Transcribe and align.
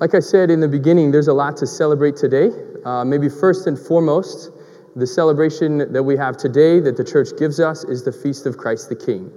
like 0.00 0.14
I 0.14 0.20
said 0.20 0.50
in 0.50 0.60
the 0.60 0.68
beginning, 0.68 1.10
there's 1.10 1.28
a 1.28 1.34
lot 1.34 1.58
to 1.58 1.66
celebrate 1.66 2.16
today. 2.16 2.50
Uh, 2.84 3.04
maybe 3.04 3.28
first 3.28 3.66
and 3.66 3.78
foremost, 3.78 4.50
the 4.96 5.06
celebration 5.06 5.92
that 5.92 6.02
we 6.02 6.16
have 6.16 6.38
today 6.38 6.80
that 6.80 6.96
the 6.96 7.04
church 7.04 7.28
gives 7.38 7.60
us 7.60 7.84
is 7.84 8.02
the 8.02 8.12
Feast 8.12 8.46
of 8.46 8.56
Christ 8.56 8.88
the 8.88 8.96
King. 8.96 9.30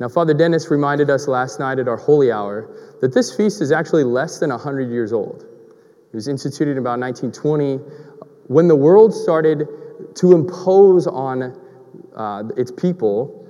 Now, 0.00 0.08
Father 0.08 0.32
Dennis 0.32 0.70
reminded 0.70 1.10
us 1.10 1.28
last 1.28 1.60
night 1.60 1.78
at 1.78 1.86
our 1.86 1.96
holy 1.96 2.32
hour 2.32 2.74
that 3.00 3.12
this 3.12 3.36
feast 3.36 3.60
is 3.60 3.70
actually 3.70 4.04
less 4.04 4.38
than 4.38 4.50
100 4.50 4.90
years 4.90 5.12
old. 5.12 5.42
It 5.42 6.16
was 6.16 6.28
instituted 6.28 6.72
in 6.72 6.78
about 6.78 6.98
1920 6.98 7.76
when 8.46 8.68
the 8.68 8.76
world 8.76 9.12
started 9.12 9.68
to 10.14 10.32
impose 10.32 11.06
on 11.06 11.60
uh, 12.16 12.44
its 12.56 12.70
people 12.70 13.46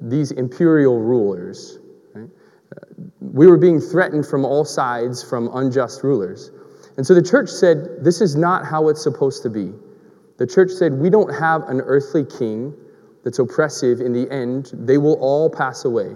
these 0.00 0.32
imperial 0.32 1.00
rulers. 1.00 1.78
We 3.32 3.46
were 3.46 3.56
being 3.56 3.80
threatened 3.80 4.26
from 4.26 4.44
all 4.44 4.64
sides 4.64 5.24
from 5.24 5.48
unjust 5.54 6.04
rulers. 6.04 6.50
And 6.98 7.06
so 7.06 7.14
the 7.14 7.22
church 7.22 7.48
said, 7.48 8.04
This 8.04 8.20
is 8.20 8.36
not 8.36 8.66
how 8.66 8.88
it's 8.88 9.02
supposed 9.02 9.42
to 9.44 9.50
be. 9.50 9.72
The 10.36 10.46
church 10.46 10.70
said, 10.70 10.92
We 10.92 11.08
don't 11.08 11.32
have 11.34 11.62
an 11.68 11.80
earthly 11.80 12.24
king 12.24 12.74
that's 13.24 13.38
oppressive 13.38 14.00
in 14.00 14.12
the 14.12 14.30
end. 14.30 14.70
They 14.74 14.98
will 14.98 15.14
all 15.14 15.48
pass 15.48 15.86
away. 15.86 16.14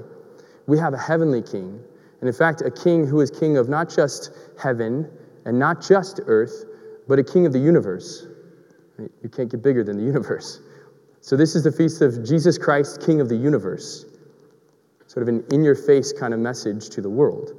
We 0.66 0.78
have 0.78 0.92
a 0.92 0.98
heavenly 0.98 1.40
king. 1.40 1.80
And 2.20 2.28
in 2.28 2.34
fact, 2.34 2.60
a 2.60 2.70
king 2.70 3.06
who 3.06 3.20
is 3.20 3.30
king 3.30 3.56
of 3.56 3.68
not 3.68 3.88
just 3.88 4.30
heaven 4.60 5.08
and 5.46 5.58
not 5.58 5.80
just 5.80 6.20
earth, 6.26 6.64
but 7.08 7.18
a 7.18 7.24
king 7.24 7.46
of 7.46 7.52
the 7.52 7.58
universe. 7.58 8.26
You 8.98 9.28
can't 9.28 9.50
get 9.50 9.62
bigger 9.62 9.84
than 9.84 9.96
the 9.96 10.04
universe. 10.04 10.60
So, 11.20 11.36
this 11.36 11.54
is 11.54 11.64
the 11.64 11.72
feast 11.72 12.02
of 12.02 12.24
Jesus 12.24 12.58
Christ, 12.58 13.02
King 13.04 13.20
of 13.20 13.28
the 13.28 13.36
universe. 13.36 14.04
Sort 15.06 15.22
of 15.22 15.28
an 15.28 15.44
in 15.52 15.62
your 15.62 15.74
face 15.74 16.12
kind 16.12 16.34
of 16.34 16.40
message 16.40 16.88
to 16.90 17.00
the 17.00 17.10
world. 17.10 17.52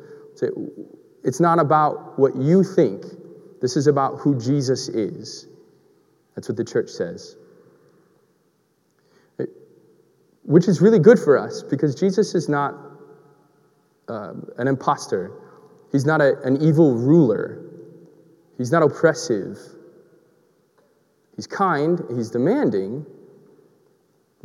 It's 1.23 1.39
not 1.39 1.59
about 1.59 2.17
what 2.19 2.35
you 2.35 2.63
think, 2.63 3.03
this 3.61 3.75
is 3.75 3.87
about 3.87 4.19
who 4.19 4.39
Jesus 4.39 4.87
is. 4.87 5.47
That's 6.35 6.47
what 6.47 6.57
the 6.57 6.63
church 6.63 6.89
says. 6.89 7.35
Which 10.43 10.67
is 10.67 10.79
really 10.79 10.99
good 10.99 11.19
for 11.19 11.37
us 11.37 11.63
because 11.63 11.95
Jesus 11.95 12.35
is 12.35 12.47
not 12.47 12.75
uh, 14.07 14.33
an 14.57 14.67
impostor. 14.67 15.31
He's 15.91 16.05
not 16.05 16.21
a, 16.21 16.39
an 16.43 16.61
evil 16.61 16.95
ruler. 16.95 17.63
He's 18.57 18.71
not 18.71 18.83
oppressive. 18.83 19.57
He's 21.35 21.47
kind, 21.47 22.01
he's 22.15 22.29
demanding, 22.29 23.05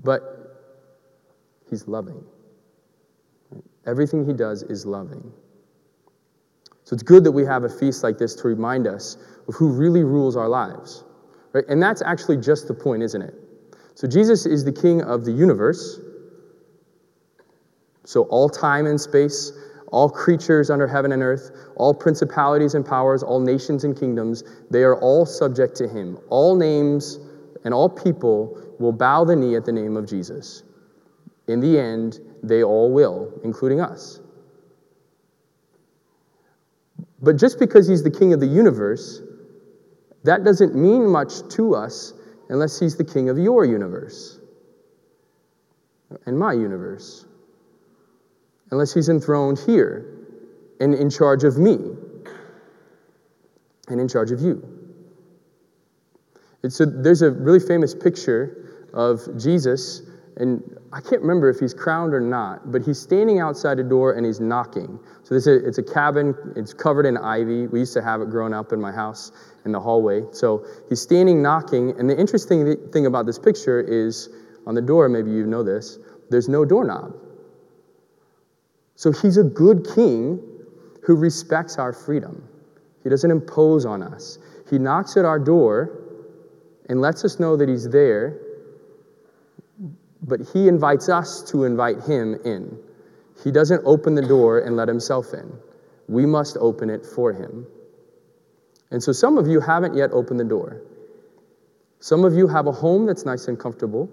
but 0.03 0.23
he's 1.71 1.87
loving. 1.87 2.25
Everything 3.87 4.25
he 4.25 4.33
does 4.33 4.63
is 4.63 4.87
loving. 4.87 5.33
So 6.85 6.95
it's 6.95 7.03
good 7.03 7.25
that 7.25 7.33
we 7.33 7.45
have 7.45 7.65
a 7.65 7.69
feast 7.69 8.03
like 8.03 8.19
this 8.19 8.35
to 8.37 8.49
remind 8.49 8.87
us 8.87 9.17
of 9.49 9.55
who 9.55 9.71
really 9.73 10.05
rules 10.05 10.37
our 10.37 10.49
lives. 10.49 11.05
Right? 11.53 11.65
And 11.69 11.83
that's 11.83 12.03
actually 12.03 12.39
just 12.39 12.69
the 12.69 12.75
point, 12.75 13.03
isn't 13.03 13.23
it? 13.23 13.35
So 13.95 14.07
Jesus 14.07 14.47
is 14.47 14.65
the 14.65 14.73
king 14.73 15.03
of 15.03 15.25
the 15.25 15.33
universe. 15.33 16.01
So 18.05 18.23
all 18.25 18.49
time 18.49 18.87
and 18.87 19.01
space, 19.01 19.53
all 19.93 20.09
creatures 20.09 20.71
under 20.71 20.87
heaven 20.87 21.13
and 21.13 21.23
earth, 21.23 21.51
all 21.77 21.93
principalities 21.93 22.75
and 22.75 22.85
powers, 22.85 23.23
all 23.23 23.41
nations 23.41 23.85
and 23.85 23.99
kingdoms, 23.99 24.43
they 24.71 24.83
are 24.83 24.99
all 25.01 25.27
subject 25.27 25.77
to 25.77 25.89
him. 25.89 26.19
All 26.31 26.57
names 26.57 27.19
and 27.65 27.75
all 27.75 27.89
people 27.89 28.59
will 28.79 28.93
bow 28.93 29.25
the 29.25 29.37
knee 29.37 29.55
at 29.55 29.65
the 29.65 29.73
name 29.73 29.97
of 29.97 30.07
Jesus. 30.07 30.63
In 31.49 31.61
the 31.61 31.79
end, 31.79 32.21
they 32.43 32.63
all 32.63 32.93
will, 32.93 33.41
including 33.45 33.81
us. 33.81 34.21
But 37.21 37.37
just 37.37 37.59
because 37.59 37.89
he's 37.89 38.03
the 38.03 38.11
king 38.11 38.33
of 38.33 38.41
the 38.41 38.47
universe, 38.47 39.23
that 40.25 40.45
doesn't 40.45 40.75
mean 40.75 41.07
much 41.07 41.47
to 41.51 41.75
us 41.75 42.15
unless 42.49 42.79
he's 42.79 42.97
the 42.97 43.05
king 43.05 43.29
of 43.29 43.39
your 43.39 43.65
universe 43.65 44.39
and 46.27 46.39
my 46.39 46.53
universe. 46.53 47.27
Unless 48.71 48.95
he's 48.95 49.09
enthroned 49.09 49.59
here 49.59 50.27
and 50.81 50.95
in 50.95 51.11
charge 51.11 51.45
of 51.45 51.59
me 51.59 51.77
and 53.89 54.01
in 54.01 54.09
charge 54.09 54.31
of 54.31 54.41
you. 54.41 54.67
So 56.69 56.85
there's 56.85 57.23
a 57.23 57.31
really 57.31 57.61
famous 57.61 57.95
picture 57.95 58.89
of 58.93 59.21
Jesus 59.39 60.03
and 60.37 60.63
I 60.93 61.01
can't 61.01 61.21
remember 61.21 61.49
if 61.51 61.59
he's 61.59 61.75
crowned 61.75 62.15
or 62.15 62.21
not, 62.21 62.73
but 62.73 62.83
he's 62.83 62.99
standing 62.99 63.39
outside 63.41 63.79
a 63.79 63.83
door 63.83 64.13
and 64.13 64.25
he's 64.25 64.41
knocking. 64.41 64.99
So 65.25 65.35
this 65.35 65.47
is, 65.47 65.63
it's 65.65 65.79
a 65.79 65.83
cabin, 65.83 66.35
it's 66.57 66.73
covered 66.73 67.07
in 67.07 67.17
ivy. 67.19 67.67
We 67.67 67.81
used 67.81 67.93
to 67.95 68.03
have 68.03 68.21
it 68.23 68.31
growing 68.31 68.55
up 68.55 68.73
in 68.73 68.81
my 68.81 68.93
house 68.93 69.33
in 69.65 69.73
the 69.73 69.81
hallway. 69.81 70.23
So 70.33 70.67
he's 70.89 71.01
standing 71.01 71.43
knocking, 71.43 71.99
and 71.99 72.09
the 72.09 72.19
interesting 72.19 72.77
thing 72.91 73.07
about 73.07 73.27
this 73.27 73.39
picture 73.39 73.81
is 73.81 74.29
on 74.67 74.75
the 74.75 74.81
door, 74.81 75.09
maybe 75.09 75.31
you 75.31 75.47
know 75.47 75.63
this, 75.63 75.99
there's 76.31 76.49
no 76.49 76.65
doorknob. 76.65 77.15
So 78.95 79.13
he's 79.13 79.37
a 79.37 79.45
good 79.45 79.87
king 79.95 80.41
who 81.05 81.17
respects 81.17 81.79
our 81.79 81.93
freedom. 81.93 82.49
He 83.03 83.11
doesn't 83.11 83.31
impose 83.31 83.85
on 83.85 84.03
us. 84.03 84.39
He 84.71 84.79
knocks 84.79 85.17
at 85.17 85.25
our 85.25 85.39
door 85.39 85.99
and 86.89 87.01
lets 87.01 87.25
us 87.25 87.41
know 87.41 87.57
that 87.57 87.69
he's 87.69 87.89
there 87.89 88.41
but 90.23 90.41
he 90.53 90.69
invites 90.69 91.09
us 91.09 91.43
to 91.51 91.65
invite 91.65 92.03
him 92.03 92.39
in. 92.45 92.79
He 93.43 93.51
doesn't 93.51 93.83
open 93.85 94.15
the 94.15 94.23
door 94.23 94.61
and 94.61 94.77
let 94.77 94.89
himself 94.89 95.33
in. 95.35 95.53
We 96.09 96.27
must 96.27 96.57
open 96.61 96.91
it 96.91 97.05
for 97.05 97.33
him. 97.33 97.67
And 98.91 99.03
so 99.03 99.11
some 99.13 99.37
of 99.37 99.49
you 99.49 99.61
haven't 99.61 99.97
yet 99.97 100.11
opened 100.13 100.39
the 100.39 100.45
door. 100.45 100.83
Some 101.99 102.25
of 102.25 102.35
you 102.35 102.47
have 102.47 102.67
a 102.67 102.73
home 102.73 103.07
that's 103.07 103.25
nice 103.25 103.49
and 103.49 103.59
comfortable, 103.59 104.11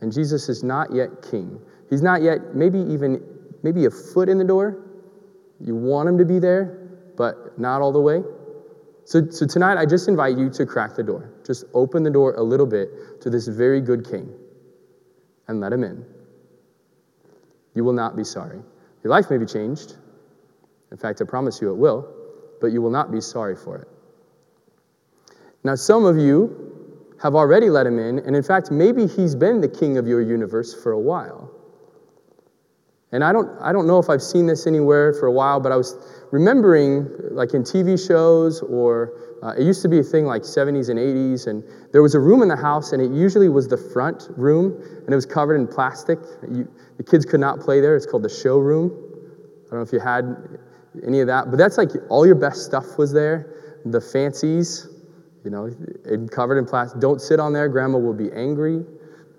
and 0.00 0.12
Jesus 0.12 0.48
is 0.48 0.62
not 0.62 0.92
yet 0.92 1.22
king. 1.30 1.60
He's 1.90 2.02
not 2.02 2.22
yet, 2.22 2.54
maybe 2.54 2.78
even, 2.78 3.22
maybe 3.62 3.84
a 3.84 3.90
foot 3.90 4.28
in 4.28 4.38
the 4.38 4.44
door. 4.44 4.78
You 5.60 5.76
want 5.76 6.08
him 6.08 6.18
to 6.18 6.24
be 6.24 6.38
there, 6.38 6.88
but 7.16 7.58
not 7.58 7.82
all 7.82 7.92
the 7.92 8.00
way. 8.00 8.22
So, 9.04 9.28
so 9.28 9.46
tonight, 9.46 9.76
I 9.76 9.86
just 9.86 10.08
invite 10.08 10.38
you 10.38 10.50
to 10.50 10.64
crack 10.64 10.94
the 10.94 11.02
door. 11.02 11.32
Just 11.44 11.64
open 11.74 12.04
the 12.04 12.10
door 12.10 12.34
a 12.34 12.42
little 12.42 12.66
bit 12.66 13.20
to 13.22 13.30
this 13.30 13.48
very 13.48 13.80
good 13.80 14.08
king 14.08 14.32
and 15.50 15.60
let 15.60 15.72
him 15.72 15.82
in. 15.82 16.04
You 17.74 17.84
will 17.84 17.92
not 17.92 18.16
be 18.16 18.24
sorry. 18.24 18.60
Your 19.02 19.10
life 19.10 19.30
may 19.30 19.36
be 19.36 19.46
changed. 19.46 19.96
In 20.90 20.96
fact, 20.96 21.20
I 21.20 21.24
promise 21.24 21.60
you 21.60 21.70
it 21.70 21.76
will, 21.76 22.08
but 22.60 22.68
you 22.68 22.80
will 22.80 22.90
not 22.90 23.10
be 23.10 23.20
sorry 23.20 23.56
for 23.56 23.76
it. 23.76 23.88
Now, 25.64 25.74
some 25.74 26.04
of 26.04 26.16
you 26.16 27.08
have 27.20 27.34
already 27.34 27.68
let 27.68 27.86
him 27.86 27.98
in, 27.98 28.20
and 28.20 28.34
in 28.34 28.42
fact, 28.42 28.70
maybe 28.70 29.06
he's 29.06 29.34
been 29.34 29.60
the 29.60 29.68
king 29.68 29.98
of 29.98 30.06
your 30.06 30.22
universe 30.22 30.72
for 30.72 30.92
a 30.92 30.98
while. 30.98 31.50
And 33.12 33.24
I 33.24 33.32
don't, 33.32 33.50
I 33.60 33.72
don't 33.72 33.86
know 33.86 33.98
if 33.98 34.08
I've 34.08 34.22
seen 34.22 34.46
this 34.46 34.66
anywhere 34.66 35.12
for 35.14 35.26
a 35.26 35.32
while, 35.32 35.58
but 35.58 35.72
I 35.72 35.76
was 35.76 35.96
remembering, 36.30 37.08
like 37.32 37.54
in 37.54 37.62
TV 37.62 37.98
shows 37.98 38.62
or 38.62 39.12
uh, 39.42 39.54
it 39.58 39.62
used 39.62 39.80
to 39.82 39.88
be 39.88 39.98
a 39.98 40.02
thing 40.02 40.26
like 40.26 40.42
70s 40.42 40.90
and 40.90 40.98
80s, 40.98 41.46
and 41.46 41.64
there 41.92 42.02
was 42.02 42.14
a 42.14 42.20
room 42.20 42.42
in 42.42 42.48
the 42.48 42.56
house, 42.56 42.92
and 42.92 43.00
it 43.00 43.10
usually 43.10 43.48
was 43.48 43.68
the 43.68 43.76
front 43.76 44.28
room, 44.36 44.78
and 44.82 45.08
it 45.08 45.14
was 45.14 45.24
covered 45.24 45.54
in 45.54 45.66
plastic. 45.66 46.18
You, 46.42 46.68
the 46.98 47.02
kids 47.02 47.24
could 47.24 47.40
not 47.40 47.60
play 47.60 47.80
there. 47.80 47.96
It's 47.96 48.04
called 48.04 48.22
the 48.22 48.28
showroom. 48.28 48.90
I 49.66 49.70
don't 49.70 49.80
know 49.80 49.82
if 49.82 49.92
you 49.92 50.00
had 50.00 50.58
any 51.06 51.20
of 51.20 51.26
that, 51.28 51.50
but 51.50 51.56
that's 51.56 51.78
like 51.78 51.90
all 52.10 52.26
your 52.26 52.34
best 52.34 52.66
stuff 52.66 52.98
was 52.98 53.12
there. 53.12 53.80
The 53.86 54.00
fancies, 54.00 54.88
you 55.42 55.50
know, 55.50 55.70
it 56.04 56.30
covered 56.30 56.58
in 56.58 56.66
plastic. 56.66 57.00
Don't 57.00 57.20
sit 57.20 57.40
on 57.40 57.54
there, 57.54 57.68
grandma 57.68 57.96
will 57.96 58.12
be 58.12 58.30
angry. 58.32 58.84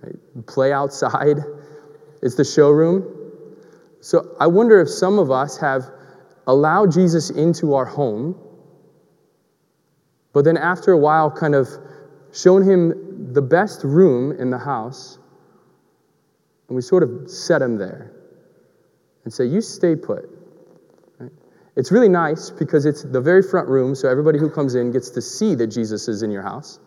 Right? 0.02 0.48
Play 0.48 0.74
outside. 0.74 1.38
It's 2.24 2.36
the 2.36 2.46
showroom. 2.46 3.21
So 4.02 4.36
I 4.40 4.48
wonder 4.48 4.82
if 4.82 4.90
some 4.90 5.20
of 5.20 5.32
us 5.32 5.58
have 5.58 5.90
allowed 6.46 6.92
Jesus 6.92 7.30
into 7.30 7.76
our 7.76 7.86
home 7.86 8.36
but 10.34 10.46
then 10.46 10.58
after 10.58 10.92
a 10.92 10.98
while, 10.98 11.30
kind 11.30 11.56
of 11.56 11.68
shown 12.34 12.64
him 12.64 13.34
the 13.34 13.42
best 13.42 13.84
room 13.84 14.32
in 14.40 14.50
the 14.50 14.58
house, 14.58 15.18
and 16.68 16.76
we 16.76 16.82
sort 16.82 17.04
of 17.04 17.30
set 17.30 17.62
him 17.62 17.78
there 17.78 18.12
and 19.26 19.34
say, 19.34 19.46
You 19.46 19.62
stay 19.62 19.96
put. 19.96 20.30
It's 21.76 21.92
really 21.92 22.10
nice 22.10 22.50
because 22.50 22.86
it's 22.86 23.04
the 23.04 23.22
very 23.22 23.42
front 23.42 23.68
room, 23.70 23.96
so 23.96 24.10
everybody 24.10 24.40
who 24.40 24.50
comes 24.50 24.76
in 24.76 24.92
gets 24.92 25.10
to 25.12 25.22
see 25.22 25.56
that 25.56 25.68
Jesus 25.68 26.08
is 26.08 26.22
in 26.22 26.30
your 26.30 26.42
house. 26.42 26.80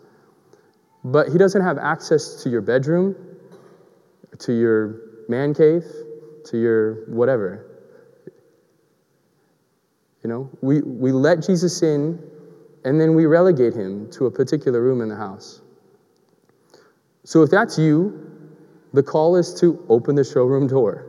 But 1.03 1.29
he 1.29 1.37
doesn't 1.37 1.61
have 1.61 1.77
access 1.77 2.43
to 2.43 2.49
your 2.49 2.61
bedroom, 2.61 3.15
to 4.39 4.53
your 4.53 4.95
man 5.27 5.53
cave, 5.53 5.83
to 6.45 6.57
your 6.57 7.05
whatever. 7.09 7.65
You 10.23 10.29
know, 10.29 10.49
we, 10.61 10.81
we 10.81 11.11
let 11.11 11.43
Jesus 11.45 11.81
in 11.83 12.19
and 12.83 12.99
then 12.99 13.15
we 13.15 13.25
relegate 13.25 13.73
him 13.73 14.09
to 14.11 14.25
a 14.27 14.31
particular 14.31 14.81
room 14.81 15.01
in 15.01 15.09
the 15.09 15.15
house. 15.15 15.61
So 17.23 17.43
if 17.43 17.51
that's 17.51 17.77
you, 17.77 18.31
the 18.93 19.03
call 19.03 19.35
is 19.35 19.53
to 19.61 19.83
open 19.89 20.15
the 20.15 20.23
showroom 20.23 20.67
door. 20.67 21.07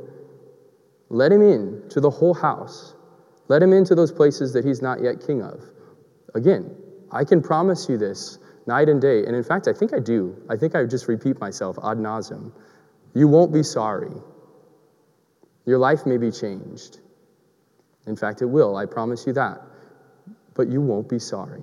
Let 1.08 1.32
him 1.32 1.42
in 1.42 1.88
to 1.90 2.00
the 2.00 2.10
whole 2.10 2.34
house 2.34 2.94
Let 3.48 3.62
him 3.62 3.72
into 3.72 3.94
those 3.94 4.12
places 4.12 4.52
that 4.54 4.64
he's 4.64 4.82
not 4.82 5.02
yet 5.02 5.24
king 5.26 5.42
of. 5.42 5.62
Again, 6.34 6.74
I 7.12 7.24
can 7.24 7.42
promise 7.42 7.88
you 7.88 7.96
this 7.96 8.38
night 8.66 8.88
and 8.88 9.00
day. 9.00 9.24
And 9.24 9.36
in 9.36 9.44
fact, 9.44 9.68
I 9.68 9.72
think 9.72 9.92
I 9.94 10.00
do. 10.00 10.36
I 10.50 10.56
think 10.56 10.74
I 10.74 10.84
just 10.84 11.08
repeat 11.08 11.38
myself 11.40 11.78
ad 11.84 11.98
nauseam. 11.98 12.52
You 13.14 13.28
won't 13.28 13.52
be 13.52 13.62
sorry. 13.62 14.10
Your 15.66 15.78
life 15.78 16.06
may 16.06 16.16
be 16.16 16.30
changed. 16.30 17.00
In 18.06 18.16
fact, 18.16 18.40
it 18.40 18.46
will. 18.46 18.76
I 18.76 18.86
promise 18.86 19.26
you 19.26 19.32
that. 19.34 19.60
But 20.54 20.68
you 20.68 20.80
won't 20.80 21.08
be 21.08 21.18
sorry. 21.18 21.62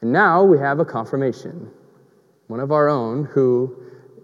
And 0.00 0.12
now 0.12 0.44
we 0.44 0.58
have 0.58 0.78
a 0.78 0.84
confirmation. 0.84 1.70
One 2.46 2.60
of 2.60 2.72
our 2.72 2.88
own 2.88 3.24
who 3.24 3.76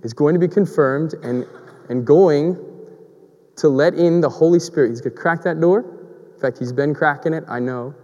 is 0.02 0.14
going 0.14 0.34
to 0.34 0.40
be 0.40 0.48
confirmed 0.48 1.14
and, 1.22 1.44
and 1.90 2.06
going 2.06 2.56
to 3.56 3.68
let 3.68 3.94
in 3.94 4.20
the 4.20 4.28
Holy 4.28 4.60
Spirit. 4.60 4.90
He's 4.90 5.00
going 5.00 5.14
to 5.14 5.20
crack 5.20 5.42
that 5.42 5.60
door. 5.60 5.80
In 6.34 6.40
fact, 6.40 6.58
he's 6.58 6.72
been 6.72 6.94
cracking 6.94 7.34
it, 7.34 7.44
I 7.48 7.58
know. 7.58 7.94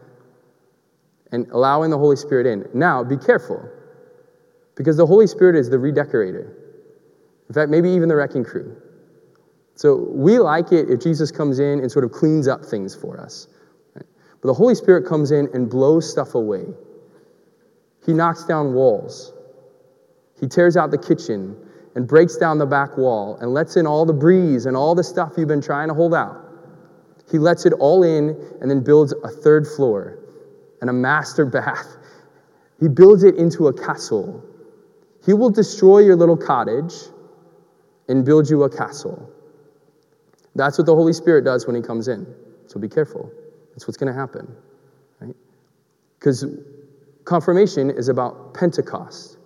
And 1.30 1.48
allowing 1.50 1.90
the 1.90 1.98
Holy 1.98 2.16
Spirit 2.16 2.46
in. 2.46 2.68
Now, 2.74 3.04
be 3.04 3.16
careful. 3.16 3.68
Because 4.74 4.96
the 4.96 5.06
Holy 5.06 5.26
Spirit 5.26 5.54
is 5.54 5.70
the 5.70 5.78
redecorator. 5.78 6.56
In 7.48 7.54
fact, 7.54 7.70
maybe 7.70 7.90
even 7.90 8.08
the 8.08 8.16
wrecking 8.16 8.44
crew. 8.44 8.81
So 9.74 9.96
we 9.96 10.38
like 10.38 10.72
it 10.72 10.90
if 10.90 11.00
Jesus 11.00 11.30
comes 11.30 11.58
in 11.58 11.80
and 11.80 11.90
sort 11.90 12.04
of 12.04 12.12
cleans 12.12 12.46
up 12.46 12.64
things 12.64 12.94
for 12.94 13.18
us. 13.18 13.48
But 13.94 14.48
the 14.48 14.54
Holy 14.54 14.74
Spirit 14.74 15.06
comes 15.06 15.30
in 15.30 15.48
and 15.54 15.70
blows 15.70 16.10
stuff 16.10 16.34
away. 16.34 16.66
He 18.04 18.12
knocks 18.12 18.44
down 18.44 18.74
walls. 18.74 19.32
He 20.40 20.48
tears 20.48 20.76
out 20.76 20.90
the 20.90 20.98
kitchen 20.98 21.56
and 21.94 22.08
breaks 22.08 22.36
down 22.36 22.58
the 22.58 22.66
back 22.66 22.96
wall 22.96 23.36
and 23.40 23.54
lets 23.54 23.76
in 23.76 23.86
all 23.86 24.04
the 24.04 24.12
breeze 24.12 24.66
and 24.66 24.76
all 24.76 24.94
the 24.94 25.04
stuff 25.04 25.34
you've 25.36 25.48
been 25.48 25.62
trying 25.62 25.88
to 25.88 25.94
hold 25.94 26.14
out. 26.14 26.38
He 27.30 27.38
lets 27.38 27.64
it 27.64 27.72
all 27.74 28.02
in 28.02 28.36
and 28.60 28.70
then 28.70 28.82
builds 28.82 29.14
a 29.24 29.28
third 29.28 29.66
floor 29.66 30.18
and 30.80 30.90
a 30.90 30.92
master 30.92 31.46
bath. 31.46 31.96
He 32.80 32.88
builds 32.88 33.22
it 33.22 33.36
into 33.36 33.68
a 33.68 33.72
castle. 33.72 34.44
He 35.24 35.32
will 35.32 35.50
destroy 35.50 36.00
your 36.00 36.16
little 36.16 36.36
cottage 36.36 36.94
and 38.08 38.24
build 38.24 38.50
you 38.50 38.64
a 38.64 38.70
castle. 38.70 39.30
That's 40.54 40.78
what 40.78 40.86
the 40.86 40.94
Holy 40.94 41.12
Spirit 41.12 41.44
does 41.44 41.66
when 41.66 41.76
He 41.76 41.82
comes 41.82 42.08
in. 42.08 42.26
So 42.66 42.78
be 42.78 42.88
careful. 42.88 43.30
That's 43.70 43.86
what's 43.86 43.96
going 43.96 44.12
to 44.12 44.18
happen. 44.18 44.54
Right? 45.20 45.34
Because 46.18 46.44
confirmation 47.24 47.90
is 47.90 48.08
about 48.08 48.54
Pentecost. 48.54 49.38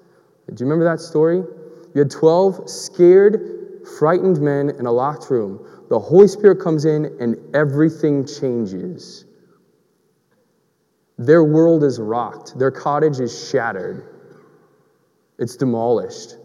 Do 0.49 0.64
you 0.64 0.70
remember 0.70 0.85
that 0.85 1.00
story? 1.00 1.43
You 1.94 1.99
had 2.00 2.11
12 2.11 2.69
scared, 2.69 3.87
frightened 3.99 4.41
men 4.41 4.70
in 4.70 4.87
a 4.87 4.93
locked 4.93 5.31
room. 5.31 5.67
The 5.88 5.99
Holy 5.99 6.29
Spirit 6.29 6.61
comes 6.61 6.85
in 6.85 7.17
and 7.20 7.37
everything 7.55 8.26
changes. 8.26 9.25
Their 11.19 11.44
world 11.44 11.82
is 11.82 11.99
rocked, 11.99 12.59
their 12.59 12.70
cottage 12.70 13.20
is 13.20 13.49
shattered, 13.49 14.06
it's 15.38 15.56
demolished, 15.56 16.37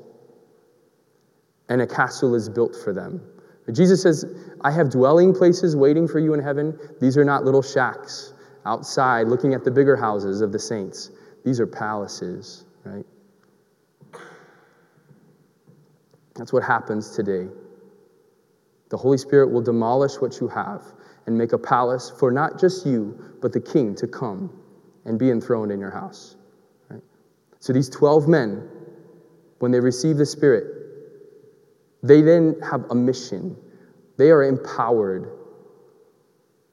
and 1.67 1.81
a 1.81 1.87
castle 1.87 2.35
is 2.35 2.47
built 2.47 2.75
for 2.81 2.93
them. 2.93 3.21
Jesus 3.71 4.01
says, 4.01 4.25
I 4.61 4.71
have 4.71 4.89
dwelling 4.89 5.33
places 5.33 5.75
waiting 5.75 6.07
for 6.07 6.19
you 6.19 6.33
in 6.33 6.41
heaven. 6.41 6.77
These 6.99 7.17
are 7.17 7.23
not 7.23 7.45
little 7.45 7.61
shacks 7.61 8.33
outside 8.65 9.27
looking 9.27 9.53
at 9.53 9.63
the 9.63 9.71
bigger 9.71 9.95
houses 9.95 10.41
of 10.41 10.51
the 10.51 10.59
saints, 10.59 11.11
these 11.43 11.59
are 11.59 11.67
palaces, 11.67 12.65
right? 12.83 13.05
That's 16.35 16.53
what 16.53 16.63
happens 16.63 17.15
today. 17.15 17.47
The 18.89 18.97
Holy 18.97 19.17
Spirit 19.17 19.51
will 19.51 19.61
demolish 19.61 20.15
what 20.15 20.39
you 20.39 20.47
have 20.47 20.83
and 21.25 21.37
make 21.37 21.53
a 21.53 21.57
palace 21.57 22.11
for 22.19 22.31
not 22.31 22.59
just 22.59 22.85
you, 22.85 23.37
but 23.41 23.53
the 23.53 23.59
king 23.59 23.95
to 23.95 24.07
come 24.07 24.51
and 25.05 25.17
be 25.17 25.29
enthroned 25.29 25.71
in 25.71 25.79
your 25.79 25.91
house. 25.91 26.35
Right? 26.89 27.01
So 27.59 27.73
these 27.73 27.89
12 27.89 28.27
men, 28.27 28.67
when 29.59 29.71
they 29.71 29.79
receive 29.79 30.17
the 30.17 30.25
Spirit, 30.25 30.80
they 32.03 32.21
then 32.21 32.55
have 32.69 32.85
a 32.89 32.95
mission. 32.95 33.55
They 34.17 34.31
are 34.31 34.43
empowered 34.43 35.31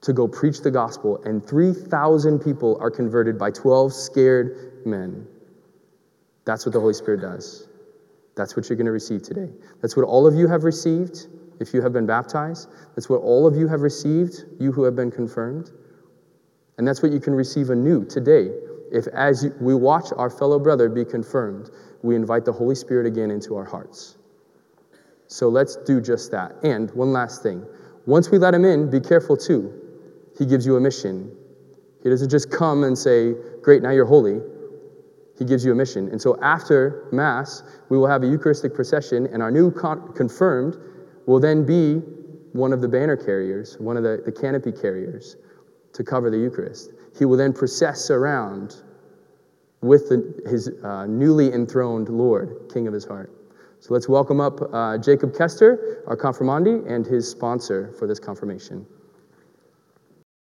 to 0.00 0.12
go 0.12 0.28
preach 0.28 0.60
the 0.60 0.70
gospel, 0.70 1.20
and 1.24 1.44
3,000 1.46 2.38
people 2.38 2.78
are 2.80 2.90
converted 2.90 3.38
by 3.38 3.50
12 3.50 3.92
scared 3.92 4.82
men. 4.86 5.26
That's 6.44 6.64
what 6.64 6.72
the 6.72 6.80
Holy 6.80 6.94
Spirit 6.94 7.20
does. 7.20 7.68
That's 8.36 8.56
what 8.56 8.68
you're 8.68 8.76
going 8.76 8.86
to 8.86 8.92
receive 8.92 9.22
today. 9.22 9.50
That's 9.82 9.96
what 9.96 10.04
all 10.04 10.26
of 10.26 10.34
you 10.34 10.46
have 10.46 10.62
received 10.62 11.26
if 11.60 11.74
you 11.74 11.82
have 11.82 11.92
been 11.92 12.06
baptized. 12.06 12.68
That's 12.94 13.08
what 13.08 13.20
all 13.20 13.46
of 13.46 13.56
you 13.56 13.66
have 13.66 13.80
received, 13.80 14.44
you 14.60 14.70
who 14.70 14.84
have 14.84 14.94
been 14.94 15.10
confirmed. 15.10 15.72
And 16.78 16.86
that's 16.86 17.02
what 17.02 17.10
you 17.10 17.18
can 17.18 17.34
receive 17.34 17.70
anew 17.70 18.04
today. 18.04 18.52
If 18.92 19.08
as 19.08 19.46
we 19.60 19.74
watch 19.74 20.06
our 20.16 20.30
fellow 20.30 20.60
brother 20.60 20.88
be 20.88 21.04
confirmed, 21.04 21.70
we 22.02 22.14
invite 22.14 22.44
the 22.44 22.52
Holy 22.52 22.76
Spirit 22.76 23.06
again 23.06 23.32
into 23.32 23.56
our 23.56 23.64
hearts. 23.64 24.17
So 25.28 25.48
let's 25.48 25.76
do 25.76 26.00
just 26.00 26.30
that. 26.32 26.56
And 26.64 26.90
one 26.92 27.12
last 27.12 27.42
thing. 27.42 27.64
Once 28.06 28.30
we 28.30 28.38
let 28.38 28.54
him 28.54 28.64
in, 28.64 28.90
be 28.90 29.00
careful 29.00 29.36
too. 29.36 29.72
He 30.38 30.46
gives 30.46 30.64
you 30.64 30.76
a 30.76 30.80
mission. 30.80 31.30
He 32.02 32.08
doesn't 32.08 32.30
just 32.30 32.50
come 32.50 32.84
and 32.84 32.96
say, 32.96 33.34
Great, 33.62 33.82
now 33.82 33.90
you're 33.90 34.06
holy. 34.06 34.40
He 35.38 35.44
gives 35.44 35.64
you 35.64 35.72
a 35.72 35.74
mission. 35.74 36.08
And 36.08 36.20
so 36.20 36.40
after 36.42 37.08
Mass, 37.12 37.62
we 37.90 37.98
will 37.98 38.08
have 38.08 38.22
a 38.22 38.26
Eucharistic 38.26 38.74
procession, 38.74 39.26
and 39.26 39.42
our 39.42 39.50
new 39.50 39.70
con- 39.70 40.12
confirmed 40.14 40.76
will 41.26 41.38
then 41.38 41.64
be 41.64 41.96
one 42.52 42.72
of 42.72 42.80
the 42.80 42.88
banner 42.88 43.16
carriers, 43.16 43.76
one 43.78 43.96
of 43.96 44.02
the, 44.02 44.22
the 44.24 44.32
canopy 44.32 44.72
carriers 44.72 45.36
to 45.92 46.02
cover 46.02 46.30
the 46.30 46.38
Eucharist. 46.38 46.92
He 47.18 47.24
will 47.24 47.36
then 47.36 47.52
process 47.52 48.10
around 48.10 48.76
with 49.80 50.08
the, 50.08 50.42
his 50.48 50.70
uh, 50.82 51.06
newly 51.06 51.52
enthroned 51.52 52.08
Lord, 52.08 52.70
King 52.72 52.88
of 52.88 52.94
his 52.94 53.04
heart. 53.04 53.30
So 53.80 53.94
let's 53.94 54.08
welcome 54.08 54.40
up 54.40 54.60
uh, 54.74 54.98
Jacob 54.98 55.36
Kester, 55.36 56.02
our 56.08 56.16
confirmandi, 56.16 56.90
and 56.90 57.06
his 57.06 57.30
sponsor 57.30 57.92
for 57.96 58.08
this 58.08 58.18
confirmation. 58.18 58.84